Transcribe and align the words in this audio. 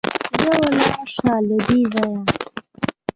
ځه 0.39 0.49
ولاړ 0.61 1.05
شه 1.13 1.33
له 1.47 1.57
دې 1.65 1.79
ځايه! 1.91 2.19